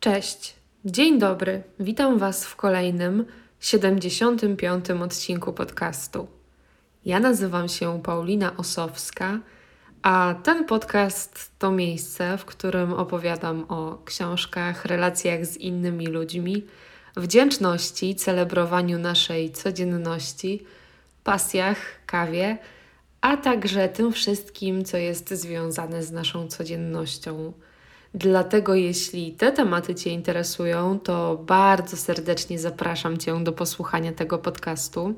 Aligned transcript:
Cześć, 0.00 0.54
dzień 0.84 1.18
dobry. 1.18 1.62
Witam 1.80 2.18
Was 2.18 2.44
w 2.44 2.56
kolejnym 2.56 3.24
75. 3.60 4.90
odcinku 4.90 5.52
podcastu. 5.52 6.28
Ja 7.04 7.20
nazywam 7.20 7.68
się 7.68 8.02
Paulina 8.02 8.56
Osowska, 8.56 9.40
a 10.02 10.34
ten 10.42 10.64
podcast 10.64 11.50
to 11.58 11.70
miejsce, 11.70 12.38
w 12.38 12.44
którym 12.44 12.92
opowiadam 12.92 13.64
o 13.68 13.98
książkach, 14.04 14.84
relacjach 14.84 15.46
z 15.46 15.56
innymi 15.56 16.06
ludźmi, 16.06 16.66
wdzięczności, 17.16 18.14
celebrowaniu 18.14 18.98
naszej 18.98 19.52
codzienności, 19.52 20.64
pasjach, 21.24 21.78
kawie, 22.06 22.58
a 23.20 23.36
także 23.36 23.88
tym 23.88 24.12
wszystkim, 24.12 24.84
co 24.84 24.96
jest 24.96 25.30
związane 25.30 26.02
z 26.02 26.12
naszą 26.12 26.48
codziennością 26.48 27.52
Dlatego, 28.14 28.74
jeśli 28.74 29.32
te 29.32 29.52
tematy 29.52 29.94
Cię 29.94 30.10
interesują, 30.10 31.00
to 31.00 31.36
bardzo 31.46 31.96
serdecznie 31.96 32.58
zapraszam 32.58 33.18
Cię 33.18 33.44
do 33.44 33.52
posłuchania 33.52 34.12
tego 34.12 34.38
podcastu. 34.38 35.14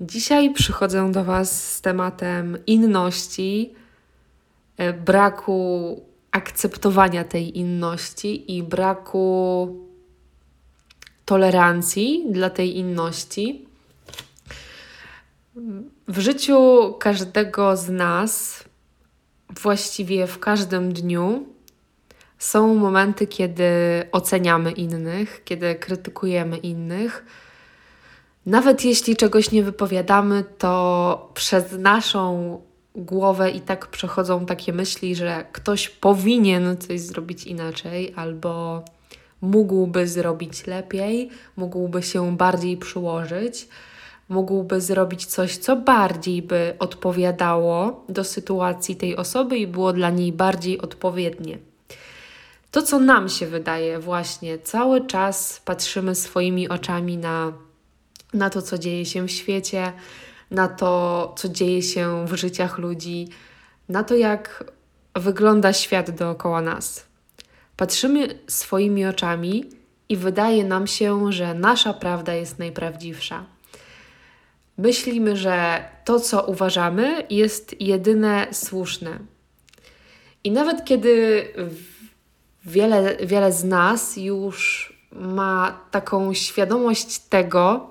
Dzisiaj 0.00 0.52
przychodzę 0.52 1.12
do 1.12 1.24
Was 1.24 1.74
z 1.74 1.80
tematem 1.80 2.58
inności, 2.66 3.74
e, 4.76 4.92
braku 4.92 6.00
akceptowania 6.30 7.24
tej 7.24 7.58
inności 7.58 8.56
i 8.56 8.62
braku 8.62 9.76
tolerancji 11.24 12.26
dla 12.30 12.50
tej 12.50 12.76
inności. 12.76 13.66
W 16.08 16.18
życiu 16.18 16.58
każdego 17.00 17.76
z 17.76 17.88
nas, 17.88 18.64
właściwie 19.62 20.26
w 20.26 20.38
każdym 20.38 20.92
dniu, 20.92 21.46
są 22.40 22.74
momenty, 22.74 23.26
kiedy 23.26 23.64
oceniamy 24.12 24.72
innych, 24.72 25.44
kiedy 25.44 25.74
krytykujemy 25.74 26.56
innych. 26.56 27.24
Nawet 28.46 28.84
jeśli 28.84 29.16
czegoś 29.16 29.50
nie 29.50 29.62
wypowiadamy, 29.62 30.44
to 30.58 31.30
przez 31.34 31.72
naszą 31.72 32.60
głowę 32.94 33.50
i 33.50 33.60
tak 33.60 33.86
przechodzą 33.86 34.46
takie 34.46 34.72
myśli, 34.72 35.16
że 35.16 35.44
ktoś 35.52 35.88
powinien 35.88 36.76
coś 36.76 37.00
zrobić 37.00 37.44
inaczej 37.44 38.12
albo 38.16 38.84
mógłby 39.40 40.08
zrobić 40.08 40.66
lepiej, 40.66 41.30
mógłby 41.56 42.02
się 42.02 42.36
bardziej 42.36 42.76
przyłożyć, 42.76 43.68
mógłby 44.28 44.80
zrobić 44.80 45.26
coś, 45.26 45.56
co 45.56 45.76
bardziej 45.76 46.42
by 46.42 46.74
odpowiadało 46.78 48.04
do 48.08 48.24
sytuacji 48.24 48.96
tej 48.96 49.16
osoby 49.16 49.58
i 49.58 49.66
było 49.66 49.92
dla 49.92 50.10
niej 50.10 50.32
bardziej 50.32 50.80
odpowiednie 50.80 51.69
to, 52.70 52.82
co 52.82 52.98
nam 52.98 53.28
się 53.28 53.46
wydaje, 53.46 53.98
właśnie 53.98 54.58
cały 54.58 55.06
czas 55.06 55.62
patrzymy 55.64 56.14
swoimi 56.14 56.68
oczami 56.68 57.16
na, 57.16 57.52
na 58.34 58.50
to, 58.50 58.62
co 58.62 58.78
dzieje 58.78 59.06
się 59.06 59.26
w 59.26 59.30
świecie, 59.30 59.92
na 60.50 60.68
to, 60.68 61.34
co 61.38 61.48
dzieje 61.48 61.82
się 61.82 62.26
w 62.26 62.34
życiach 62.34 62.78
ludzi, 62.78 63.28
na 63.88 64.04
to, 64.04 64.14
jak 64.14 64.72
wygląda 65.14 65.72
świat 65.72 66.10
dookoła 66.10 66.60
nas. 66.60 67.06
Patrzymy 67.76 68.38
swoimi 68.46 69.06
oczami 69.06 69.64
i 70.08 70.16
wydaje 70.16 70.64
nam 70.64 70.86
się, 70.86 71.32
że 71.32 71.54
nasza 71.54 71.94
prawda 71.94 72.34
jest 72.34 72.58
najprawdziwsza. 72.58 73.44
Myślimy, 74.78 75.36
że 75.36 75.84
to, 76.04 76.20
co 76.20 76.42
uważamy, 76.42 77.26
jest 77.30 77.80
jedyne 77.80 78.46
słuszne. 78.52 79.18
I 80.44 80.50
nawet 80.50 80.84
kiedy 80.84 81.44
wiele, 82.64 83.16
wiele 83.16 83.52
z 83.52 83.64
nas 83.64 84.16
już 84.16 84.92
ma 85.12 85.80
taką 85.90 86.34
świadomość 86.34 87.18
tego, 87.18 87.86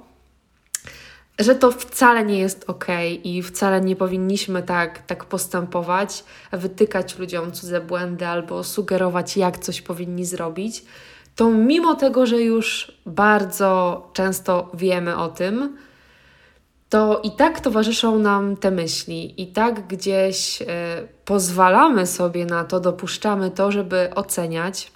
że 1.39 1.55
to 1.55 1.71
wcale 1.71 2.25
nie 2.25 2.39
jest 2.39 2.69
ok 2.69 2.85
i 3.23 3.43
wcale 3.43 3.81
nie 3.81 3.95
powinniśmy 3.95 4.63
tak, 4.63 5.05
tak 5.05 5.25
postępować, 5.25 6.23
wytykać 6.51 7.17
ludziom 7.17 7.51
cudze 7.51 7.81
błędy 7.81 8.27
albo 8.27 8.63
sugerować, 8.63 9.37
jak 9.37 9.59
coś 9.59 9.81
powinni 9.81 10.25
zrobić, 10.25 10.83
to 11.35 11.49
mimo 11.49 11.95
tego, 11.95 12.25
że 12.25 12.41
już 12.41 12.91
bardzo 13.05 14.03
często 14.13 14.71
wiemy 14.73 15.17
o 15.17 15.27
tym, 15.27 15.77
to 16.89 17.21
i 17.23 17.31
tak 17.31 17.59
towarzyszą 17.59 18.19
nam 18.19 18.57
te 18.57 18.71
myśli, 18.71 19.41
i 19.41 19.47
tak 19.47 19.87
gdzieś 19.87 20.61
y, 20.61 20.65
pozwalamy 21.25 22.07
sobie 22.07 22.45
na 22.45 22.63
to, 22.63 22.79
dopuszczamy 22.79 23.51
to, 23.51 23.71
żeby 23.71 24.09
oceniać. 24.15 24.91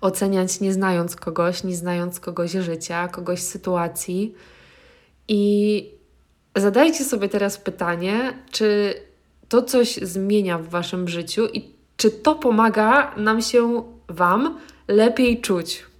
Oceniać 0.00 0.60
nie 0.60 0.72
znając 0.72 1.16
kogoś, 1.16 1.64
nie 1.64 1.76
znając 1.76 2.20
kogoś 2.20 2.50
życia, 2.50 3.08
kogoś 3.08 3.40
sytuacji. 3.40 4.34
I 5.28 5.90
zadajcie 6.56 7.04
sobie 7.04 7.28
teraz 7.28 7.58
pytanie, 7.58 8.38
czy 8.50 8.94
to 9.48 9.62
coś 9.62 9.96
zmienia 9.96 10.58
w 10.58 10.68
waszym 10.68 11.08
życiu 11.08 11.46
i 11.46 11.72
czy 11.96 12.10
to 12.10 12.34
pomaga 12.34 13.14
nam 13.16 13.42
się, 13.42 13.82
Wam, 14.08 14.58
lepiej 14.88 15.40
czuć 15.40 15.91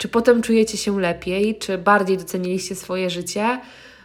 czy 0.00 0.08
potem 0.08 0.42
czujecie 0.42 0.76
się 0.76 1.00
lepiej, 1.00 1.58
czy 1.58 1.78
bardziej 1.78 2.18
doceniliście 2.18 2.74
swoje 2.74 3.10
życie? 3.10 3.60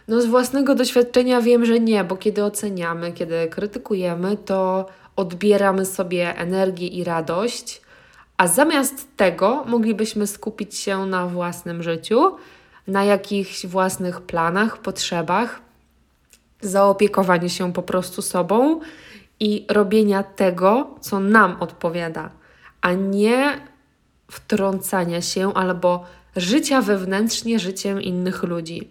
No, 0.08 0.20
z 0.20 0.26
własnego 0.26 0.74
doświadczenia 0.74 1.40
wiem, 1.40 1.66
że 1.66 1.80
nie, 1.80 2.04
bo 2.04 2.16
kiedy 2.16 2.44
oceniamy, 2.44 3.12
kiedy 3.12 3.48
krytykujemy, 3.48 4.36
to 4.36 4.86
odbieramy 5.16 5.86
sobie 5.86 6.36
energię 6.36 6.86
i 6.86 7.04
radość, 7.04 7.80
a 8.36 8.48
zamiast 8.48 9.16
tego 9.16 9.64
moglibyśmy 9.66 10.26
skupić 10.26 10.74
się 10.74 11.06
na 11.06 11.26
własnym 11.26 11.82
życiu, 11.82 12.36
na 12.86 13.04
jakichś 13.04 13.66
własnych 13.66 14.20
planach, 14.20 14.78
potrzebach, 14.78 15.60
zaopiekowaniu 16.60 17.48
się 17.48 17.72
po 17.72 17.82
prostu 17.82 18.22
sobą 18.22 18.80
i 19.40 19.66
robienia 19.68 20.22
tego, 20.22 20.94
co 21.00 21.20
nam 21.20 21.56
odpowiada, 21.60 22.30
a 22.80 22.92
nie 22.92 23.60
wtrącania 24.30 25.22
się 25.22 25.54
albo 25.54 26.04
życia 26.36 26.82
wewnętrznie 26.82 27.58
życiem 27.58 28.02
innych 28.02 28.42
ludzi. 28.42 28.90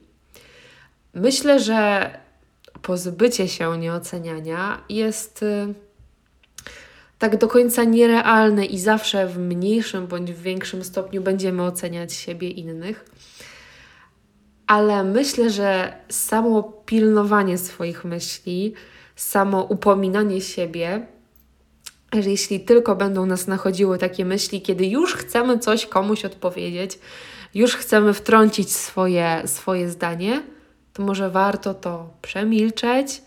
Myślę, 1.13 1.59
że 1.59 2.09
pozbycie 2.81 3.47
się 3.47 3.77
nieoceniania 3.77 4.81
jest 4.89 5.43
y, 5.43 5.73
tak 7.19 7.37
do 7.37 7.47
końca 7.47 7.83
nierealne 7.83 8.65
i 8.65 8.79
zawsze 8.79 9.27
w 9.27 9.37
mniejszym 9.37 10.07
bądź 10.07 10.31
w 10.31 10.41
większym 10.41 10.83
stopniu 10.83 11.21
będziemy 11.21 11.63
oceniać 11.63 12.13
siebie 12.13 12.49
innych. 12.49 13.05
Ale 14.67 15.03
myślę, 15.03 15.49
że 15.49 15.93
samo 16.09 16.63
pilnowanie 16.63 17.57
swoich 17.57 18.05
myśli, 18.05 18.73
samo 19.15 19.63
upominanie 19.63 20.41
siebie 20.41 21.07
że 22.23 22.29
jeśli 22.29 22.59
tylko 22.59 22.95
będą 22.95 23.25
nas 23.25 23.47
nachodziły 23.47 23.97
takie 23.97 24.25
myśli, 24.25 24.61
kiedy 24.61 24.85
już 24.85 25.13
chcemy 25.13 25.59
coś 25.59 25.85
komuś 25.85 26.25
odpowiedzieć, 26.25 26.99
już 27.53 27.75
chcemy 27.75 28.13
wtrącić 28.13 28.71
swoje, 28.71 29.41
swoje 29.45 29.89
zdanie, 29.89 30.43
to 30.93 31.03
może 31.03 31.29
warto 31.29 31.73
to 31.73 32.09
przemilczeć 32.21 33.21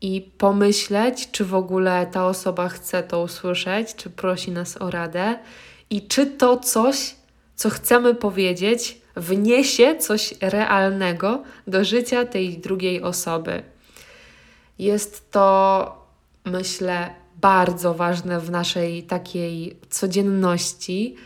i 0.00 0.30
pomyśleć, 0.38 1.30
czy 1.30 1.44
w 1.44 1.54
ogóle 1.54 2.06
ta 2.06 2.26
osoba 2.26 2.68
chce 2.68 3.02
to 3.02 3.22
usłyszeć, 3.22 3.94
czy 3.94 4.10
prosi 4.10 4.50
nas 4.50 4.82
o 4.82 4.90
radę 4.90 5.38
i 5.90 6.08
czy 6.08 6.26
to 6.26 6.56
coś, 6.56 7.14
co 7.56 7.70
chcemy 7.70 8.14
powiedzieć, 8.14 9.00
wniesie 9.16 9.96
coś 9.96 10.34
realnego 10.40 11.42
do 11.66 11.84
życia 11.84 12.24
tej 12.24 12.58
drugiej 12.58 13.02
osoby. 13.02 13.62
Jest 14.78 15.30
to, 15.30 16.06
myślę, 16.44 17.14
bardzo 17.40 17.94
ważne 17.94 18.40
w 18.40 18.50
naszej 18.50 19.02
takiej 19.02 19.76
codzienności, 19.90 21.16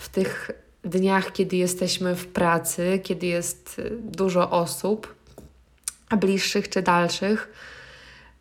w 0.00 0.08
tych 0.08 0.50
dniach, 0.84 1.32
kiedy 1.32 1.56
jesteśmy 1.56 2.14
w 2.14 2.26
pracy, 2.26 3.00
kiedy 3.02 3.26
jest 3.26 3.78
y, 3.78 3.90
dużo 4.02 4.50
osób, 4.50 5.14
bliższych 6.20 6.68
czy 6.68 6.82
dalszych, 6.82 7.52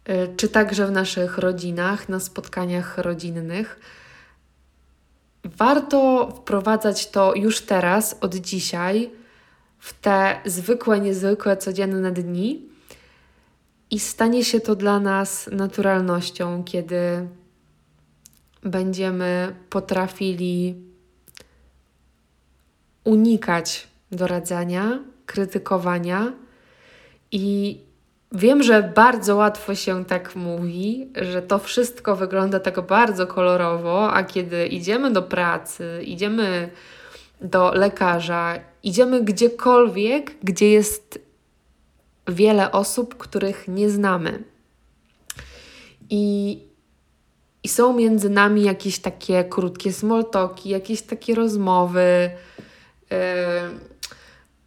y, 0.09 0.35
czy 0.37 0.49
także 0.49 0.87
w 0.87 0.91
naszych 0.91 1.37
rodzinach, 1.37 2.09
na 2.09 2.19
spotkaniach 2.19 2.97
rodzinnych. 2.97 3.79
Warto 5.43 6.29
wprowadzać 6.37 7.09
to 7.09 7.35
już 7.35 7.61
teraz, 7.61 8.17
od 8.21 8.35
dzisiaj, 8.35 9.09
w 9.79 9.93
te 9.93 10.39
zwykłe, 10.45 10.99
niezwykłe, 10.99 11.57
codzienne 11.57 12.11
dni 12.11 12.74
i 13.91 13.99
stanie 13.99 14.43
się 14.43 14.59
to 14.59 14.75
dla 14.75 14.99
nas 14.99 15.49
naturalnością, 15.51 16.63
kiedy 16.63 17.27
będziemy 18.63 19.55
potrafili 19.69 20.75
unikać 23.03 23.87
doradzania, 24.11 24.99
krytykowania. 25.25 26.33
I 27.31 27.77
Wiem, 28.31 28.63
że 28.63 28.83
bardzo 28.83 29.35
łatwo 29.35 29.75
się 29.75 30.05
tak 30.05 30.35
mówi, 30.35 31.09
że 31.15 31.41
to 31.41 31.59
wszystko 31.59 32.15
wygląda 32.15 32.59
tak 32.59 32.81
bardzo 32.81 33.27
kolorowo, 33.27 34.13
a 34.13 34.23
kiedy 34.23 34.67
idziemy 34.67 35.11
do 35.11 35.21
pracy, 35.21 36.01
idziemy 36.03 36.69
do 37.41 37.73
lekarza, 37.73 38.59
idziemy 38.83 39.23
gdziekolwiek, 39.23 40.31
gdzie 40.43 40.71
jest 40.71 41.19
wiele 42.27 42.71
osób, 42.71 43.17
których 43.17 43.67
nie 43.67 43.89
znamy. 43.89 44.43
I, 46.09 46.59
i 47.63 47.67
są 47.67 47.93
między 47.93 48.29
nami 48.29 48.63
jakieś 48.63 48.99
takie 48.99 49.43
krótkie 49.43 49.93
smoltoki, 49.93 50.69
jakieś 50.69 51.01
takie 51.01 51.35
rozmowy. 51.35 52.31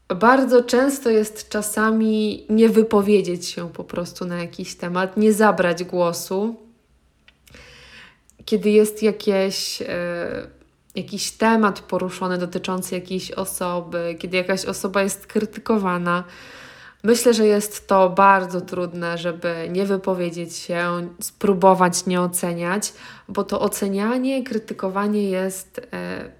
Yy, 0.08 0.16
bardzo 0.16 0.62
często 0.62 1.10
jest 1.10 1.48
czasami 1.48 2.46
nie 2.50 2.68
wypowiedzieć 2.68 3.46
się 3.46 3.72
po 3.72 3.84
prostu 3.84 4.24
na 4.24 4.36
jakiś 4.36 4.74
temat, 4.74 5.16
nie 5.16 5.32
zabrać 5.32 5.84
głosu. 5.84 6.56
Kiedy 8.44 8.70
jest 8.70 9.02
jakieś. 9.02 9.80
Yy, 9.80 9.86
jakiś 10.94 11.30
temat 11.30 11.80
poruszony 11.80 12.38
dotyczący 12.38 12.94
jakiejś 12.94 13.30
osoby, 13.30 14.16
kiedy 14.18 14.36
jakaś 14.36 14.64
osoba 14.64 15.02
jest 15.02 15.26
krytykowana. 15.26 16.24
Myślę, 17.04 17.34
że 17.34 17.46
jest 17.46 17.88
to 17.88 18.10
bardzo 18.10 18.60
trudne, 18.60 19.18
żeby 19.18 19.68
nie 19.70 19.86
wypowiedzieć 19.86 20.56
się, 20.56 21.08
spróbować 21.20 22.06
nie 22.06 22.20
oceniać, 22.20 22.92
bo 23.28 23.44
to 23.44 23.60
ocenianie, 23.60 24.44
krytykowanie 24.44 25.30
jest 25.30 25.80
e, 25.92 26.30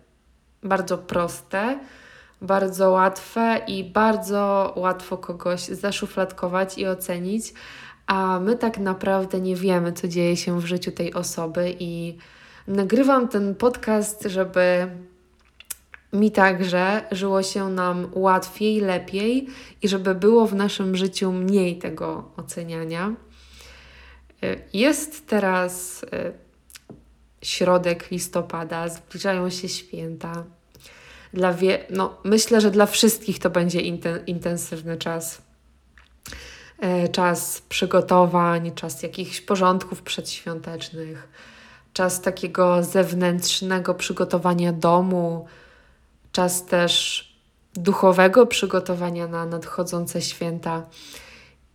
bardzo 0.63 0.99
proste, 0.99 1.79
bardzo 2.43 2.91
łatwe 2.91 3.61
i 3.67 3.85
bardzo 3.85 4.73
łatwo 4.77 5.19
kogoś 5.19 5.61
zaszufladkować 5.61 6.79
i 6.79 6.87
ocenić, 6.87 7.53
a 8.07 8.41
my 8.41 8.57
tak 8.57 8.79
naprawdę 8.79 9.41
nie 9.41 9.57
wiemy, 9.57 9.93
co 9.93 10.09
dzieje 10.09 10.37
się 10.37 10.61
w 10.61 10.67
życiu 10.67 10.93
tej 10.93 11.15
osoby 11.15 11.77
i 11.79 12.19
Nagrywam 12.69 13.29
ten 13.29 13.55
podcast, 13.55 14.23
żeby 14.23 14.89
mi 16.13 16.31
także 16.31 17.03
żyło 17.11 17.43
się 17.43 17.69
nam 17.69 18.11
łatwiej, 18.13 18.81
lepiej 18.81 19.47
i 19.83 19.89
żeby 19.89 20.15
było 20.15 20.47
w 20.47 20.55
naszym 20.55 20.97
życiu 20.97 21.33
mniej 21.33 21.79
tego 21.79 22.31
oceniania. 22.37 23.15
Jest 24.73 25.27
teraz 25.27 26.05
e, 26.13 26.33
środek 27.43 28.11
listopada, 28.11 28.89
zbliżają 28.89 29.51
się 29.51 29.69
święta. 29.69 30.45
Dla 31.33 31.55
wie, 31.55 31.87
no, 31.91 32.19
myślę, 32.25 32.61
że 32.61 32.71
dla 32.71 32.87
wszystkich 32.87 33.39
to 33.39 33.51
będzie 33.51 33.81
intensywny 34.27 34.97
czas. 34.97 35.43
E, 36.79 37.09
czas 37.09 37.63
przygotowań, 37.69 38.73
czas 38.75 39.03
jakichś 39.03 39.41
porządków 39.41 40.03
przedświątecznych 40.03 41.29
czas 41.99 42.21
takiego 42.21 42.83
zewnętrznego 42.83 43.95
przygotowania 43.95 44.73
domu, 44.73 45.47
czas 46.39 46.67
też 46.67 47.25
duchowego 47.75 48.47
przygotowania 48.47 49.29
na 49.29 49.47
nadchodzące 49.47 50.23
święta. 50.23 50.87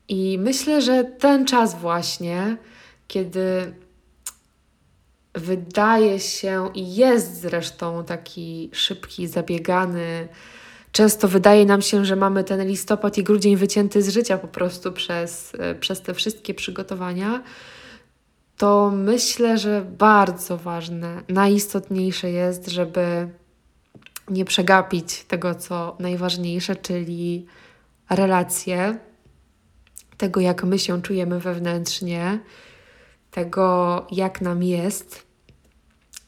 I 0.07 0.39
myślę, 0.39 0.81
że 0.81 1.03
ten 1.03 1.45
czas 1.45 1.79
właśnie, 1.79 2.57
kiedy 3.07 3.73
wydaje 5.33 6.19
się 6.19 6.69
i 6.73 6.95
jest 6.95 7.41
zresztą 7.41 8.03
taki 8.03 8.69
szybki, 8.73 9.27
zabiegany. 9.27 10.27
Często 10.91 11.27
wydaje 11.27 11.65
nam 11.65 11.81
się, 11.81 12.05
że 12.05 12.15
mamy 12.15 12.43
ten 12.43 12.67
listopad 12.67 13.17
i 13.17 13.23
grudzień 13.23 13.55
wycięty 13.55 14.01
z 14.01 14.09
życia 14.09 14.37
po 14.37 14.47
prostu 14.47 14.91
przez, 14.91 15.53
przez 15.79 16.01
te 16.01 16.13
wszystkie 16.13 16.53
przygotowania 16.53 17.43
to 18.57 18.91
myślę, 18.95 19.57
że 19.57 19.85
bardzo 19.97 20.57
ważne, 20.57 21.21
najistotniejsze 21.29 22.31
jest, 22.31 22.67
żeby 22.67 23.29
nie 24.29 24.45
przegapić 24.45 25.23
tego, 25.23 25.55
co 25.55 25.95
najważniejsze, 25.99 26.75
czyli 26.75 27.45
relacje, 28.09 28.97
tego, 30.17 30.41
jak 30.41 30.63
my 30.63 30.79
się 30.79 31.01
czujemy 31.01 31.39
wewnętrznie, 31.39 32.39
tego, 33.31 34.07
jak 34.11 34.41
nam 34.41 34.63
jest, 34.63 35.23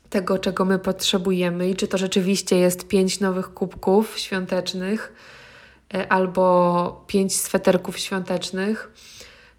tego, 0.10 0.40
czego 0.40 0.66
my 0.66 0.80
potrzebujemy 0.80 1.70
i 1.70 1.76
czy 1.76 1.88
to 1.88 1.98
rzeczywiście 1.98 2.58
jest 2.58 2.88
pięć 2.88 3.20
nowych 3.20 3.54
kubków 3.54 4.20
świątecznych 4.20 5.14
e, 5.94 6.12
albo 6.12 7.04
pięć 7.08 7.36
sweterków 7.36 8.00
świątecznych 8.00 8.92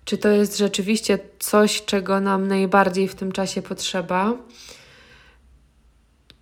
czy 0.06 0.18
to 0.18 0.28
jest 0.28 0.56
rzeczywiście 0.56 1.18
coś, 1.38 1.84
czego 1.84 2.20
nam 2.20 2.48
najbardziej 2.48 3.08
w 3.08 3.14
tym 3.14 3.32
czasie 3.32 3.62
potrzeba? 3.62 4.32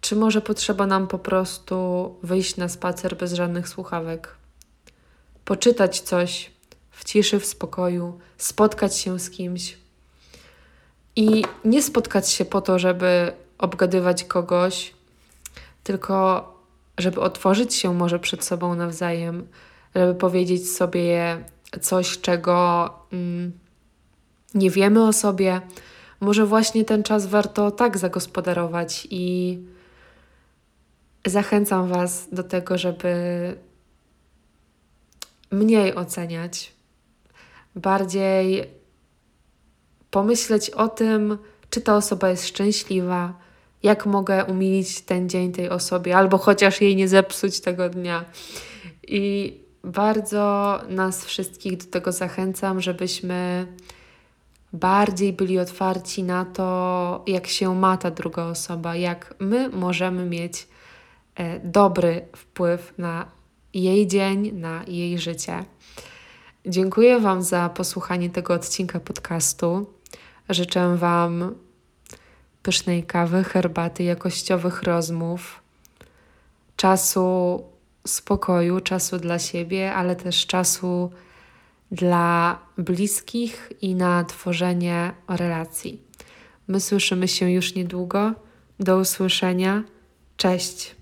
Czy 0.05 0.17
może 0.17 0.41
potrzeba 0.41 0.87
nam 0.87 1.07
po 1.07 1.19
prostu 1.19 2.15
wyjść 2.23 2.57
na 2.57 2.69
spacer 2.69 3.17
bez 3.17 3.33
żadnych 3.33 3.69
słuchawek? 3.69 4.37
Poczytać 5.45 6.01
coś 6.01 6.51
w 6.91 7.05
ciszy, 7.05 7.41
w 7.41 7.47
spokoju, 7.47 8.19
spotkać 8.39 8.99
się 8.99 9.19
z 9.19 9.31
kimś. 9.31 9.79
I 11.17 11.45
nie 11.65 11.83
spotkać 11.83 12.31
się 12.31 12.45
po 12.45 12.61
to, 12.61 12.79
żeby 12.79 13.33
obgadywać 13.59 14.25
kogoś, 14.25 14.95
tylko 15.85 16.49
żeby 16.99 17.21
otworzyć 17.21 17.75
się 17.75 17.95
może 17.95 18.19
przed 18.19 18.45
sobą 18.45 18.75
nawzajem, 18.75 19.47
żeby 19.95 20.15
powiedzieć 20.15 20.71
sobie 20.71 21.45
coś, 21.81 22.21
czego 22.21 22.91
mm, 23.13 23.53
nie 24.55 24.71
wiemy 24.71 25.07
o 25.07 25.13
sobie. 25.13 25.61
Może 26.21 26.47
właśnie 26.47 26.85
ten 26.85 27.03
czas 27.03 27.27
warto 27.27 27.71
tak 27.71 27.99
zagospodarować 27.99 29.09
i 29.11 29.59
zachęcam 31.27 31.89
Was 31.89 32.29
do 32.33 32.43
tego, 32.43 32.79
żeby 32.79 33.15
mniej 35.51 35.95
oceniać, 35.95 36.73
bardziej 37.77 38.65
pomyśleć 40.11 40.71
o 40.71 40.89
tym, 40.89 41.39
czy 41.71 41.81
ta 41.81 41.97
osoba 41.97 42.29
jest 42.29 42.47
szczęśliwa, 42.47 43.35
jak 43.83 44.07
mogę 44.07 44.45
umilić 44.45 45.01
ten 45.01 45.29
dzień 45.29 45.53
tej 45.53 45.69
osobie, 45.69 46.17
albo 46.17 46.39
chociaż 46.39 46.81
jej 46.81 46.97
nie 46.97 47.09
zepsuć 47.09 47.61
tego 47.61 47.89
dnia. 47.89 48.25
I 49.09 49.55
bardzo 49.85 50.81
nas 50.89 51.25
wszystkich 51.25 51.77
do 51.77 51.85
tego 51.85 52.13
zachęcam, 52.13 52.81
żebyśmy 52.81 53.67
bardziej 54.73 55.33
byli 55.33 55.59
otwarci 55.59 56.23
na 56.23 56.45
to, 56.45 57.25
jak 57.27 57.47
się 57.47 57.75
ma 57.75 57.97
ta 57.97 58.11
druga 58.11 58.45
osoba, 58.45 58.97
jak 58.97 59.35
my 59.39 59.69
możemy 59.69 60.25
mieć 60.25 60.69
dobry 61.65 62.27
wpływ 62.37 62.95
na 62.99 63.27
jej 63.75 64.07
dzień, 64.07 64.53
na 64.53 64.85
jej 64.89 65.19
życie. 65.19 65.65
Dziękuję 66.67 67.21
Wam 67.21 67.43
za 67.43 67.69
posłuchanie 67.69 68.31
tego 68.31 68.55
odcinka 68.55 69.01
podcastu. 69.01 69.87
Życzę 70.49 70.97
Wam 70.97 71.55
pysznej 72.63 73.05
kawy, 73.05 73.45
herbaty, 73.45 74.03
jakościowych 74.03 74.83
rozmów, 74.83 75.61
czasu 76.77 77.63
spokoju, 78.07 78.81
czasu 78.81 79.19
dla 79.19 79.39
siebie, 79.39 79.95
ale 79.95 80.17
też 80.17 80.47
czasu 80.47 81.11
dla 81.91 82.59
bliskich 82.79 83.73
i 83.81 83.95
na 83.95 84.25
tworzenie 84.25 85.13
relacji. 85.29 86.03
My 86.69 86.81
słyszymy 86.81 87.29
się 87.29 87.51
już 87.51 87.75
niedługo. 87.75 88.33
Do 88.81 88.99
usłyszenia. 88.99 89.83
Cześć. 90.37 90.97